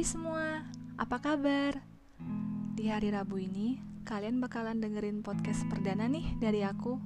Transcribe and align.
Hai 0.00 0.08
semua, 0.08 0.64
apa 0.96 1.20
kabar? 1.20 1.76
Di 2.72 2.88
hari 2.88 3.12
Rabu 3.12 3.36
ini, 3.36 3.76
kalian 4.08 4.40
bakalan 4.40 4.80
dengerin 4.80 5.20
podcast 5.20 5.68
perdana 5.68 6.08
nih 6.08 6.40
dari 6.40 6.64
aku. 6.64 6.96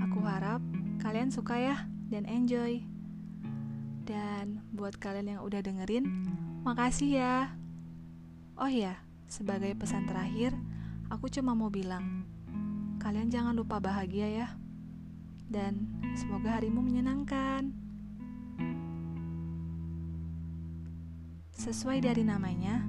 Aku 0.00 0.24
harap 0.24 0.64
kalian 1.04 1.28
suka 1.28 1.60
ya 1.60 1.76
dan 2.08 2.24
enjoy. 2.24 2.80
Dan 4.08 4.64
buat 4.72 4.96
kalian 4.96 5.36
yang 5.36 5.40
udah 5.44 5.60
dengerin, 5.60 6.08
makasih 6.64 7.20
ya. 7.20 7.52
Oh 8.56 8.72
ya, 8.72 8.96
sebagai 9.28 9.76
pesan 9.76 10.08
terakhir, 10.08 10.56
aku 11.12 11.28
cuma 11.28 11.52
mau 11.52 11.68
bilang, 11.68 12.24
kalian 12.96 13.28
jangan 13.28 13.52
lupa 13.52 13.76
bahagia 13.76 14.24
ya. 14.24 14.48
Dan 15.52 16.00
semoga 16.16 16.56
harimu 16.56 16.80
menyenangkan. 16.80 17.76
Sesuai 21.60 22.00
dari 22.00 22.24
namanya, 22.24 22.80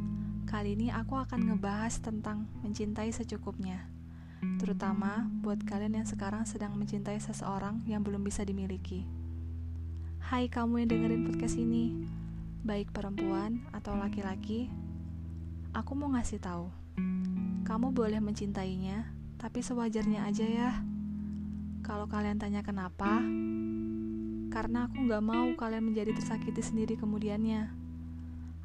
kali 0.47 0.79
ini 0.79 0.87
aku 0.87 1.19
akan 1.19 1.43
ngebahas 1.43 1.91
tentang 1.99 2.47
mencintai 2.63 3.11
secukupnya. 3.11 3.83
Terutama 4.63 5.27
buat 5.43 5.59
kalian 5.67 5.99
yang 5.99 6.07
sekarang 6.07 6.47
sedang 6.47 6.79
mencintai 6.79 7.19
seseorang 7.19 7.83
yang 7.83 7.99
belum 7.99 8.23
bisa 8.23 8.47
dimiliki. 8.47 9.03
Hai 10.23 10.47
kamu 10.47 10.87
yang 10.87 10.89
dengerin 10.95 11.27
podcast 11.27 11.59
ini, 11.59 12.07
baik 12.63 12.95
perempuan 12.95 13.59
atau 13.75 13.91
laki-laki, 13.99 14.71
aku 15.75 15.91
mau 15.91 16.15
ngasih 16.15 16.39
tahu. 16.39 16.71
Kamu 17.67 17.91
boleh 17.91 18.23
mencintainya, 18.23 19.03
tapi 19.35 19.59
sewajarnya 19.59 20.23
aja 20.23 20.47
ya. 20.47 20.71
Kalau 21.83 22.07
kalian 22.07 22.39
tanya 22.39 22.63
kenapa, 22.63 23.19
karena 24.47 24.87
aku 24.87 25.11
gak 25.11 25.23
mau 25.27 25.51
kalian 25.59 25.91
menjadi 25.91 26.15
tersakiti 26.15 26.63
sendiri 26.63 26.95
kemudiannya. 26.95 27.90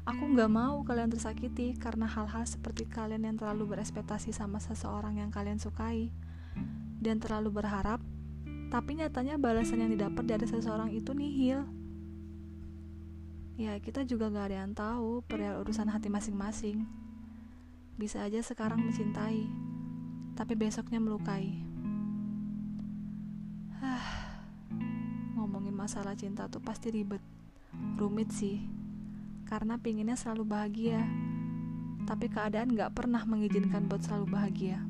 Aku 0.07 0.23
nggak 0.23 0.47
mau 0.47 0.87
kalian 0.87 1.11
tersakiti 1.11 1.75
karena 1.75 2.07
hal-hal 2.07 2.47
seperti 2.47 2.87
kalian 2.87 3.27
yang 3.27 3.35
terlalu 3.35 3.75
berespektasi 3.75 4.31
sama 4.31 4.55
seseorang 4.55 5.19
yang 5.19 5.27
kalian 5.27 5.59
sukai 5.59 6.15
dan 7.03 7.19
terlalu 7.19 7.59
berharap, 7.59 7.99
tapi 8.71 8.95
nyatanya 8.95 9.35
balasan 9.35 9.83
yang 9.83 9.91
didapat 9.91 10.23
dari 10.23 10.47
seseorang 10.47 10.95
itu 10.95 11.11
nihil. 11.11 11.67
Ya, 13.59 13.75
kita 13.83 14.07
juga 14.07 14.31
gak 14.31 14.47
ada 14.47 14.57
yang 14.63 14.71
tahu 14.71 15.27
perihal 15.27 15.59
urusan 15.67 15.91
hati 15.91 16.07
masing-masing. 16.07 16.87
Bisa 17.99 18.23
aja 18.23 18.39
sekarang 18.39 18.79
mencintai, 18.79 19.43
tapi 20.39 20.55
besoknya 20.55 21.03
melukai. 21.03 21.51
Ngomongin 25.35 25.75
masalah 25.75 26.15
cinta 26.15 26.47
tuh 26.47 26.63
pasti 26.63 26.95
ribet, 26.95 27.19
rumit 27.99 28.31
sih 28.31 28.76
karena 29.47 29.79
pinginnya 29.79 30.19
selalu 30.19 30.43
bahagia, 30.43 30.99
tapi 32.03 32.27
keadaan 32.27 32.75
gak 32.75 32.91
pernah 32.91 33.23
mengizinkan 33.23 33.87
buat 33.87 34.03
selalu 34.03 34.27
bahagia. 34.35 34.83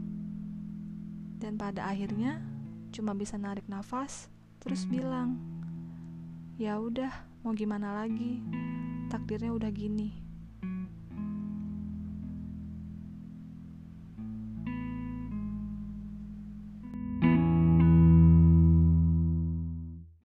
Dan 1.38 1.62
pada 1.62 1.86
akhirnya 1.86 2.42
cuma 2.90 3.14
bisa 3.14 3.38
narik 3.38 3.70
nafas, 3.70 4.34
terus 4.58 4.90
bilang, 4.90 5.38
ya 6.58 6.82
udah, 6.82 7.14
mau 7.46 7.54
gimana 7.54 8.02
lagi? 8.02 8.42
Takdirnya 9.14 9.54
udah 9.54 9.70
gini. 9.70 10.27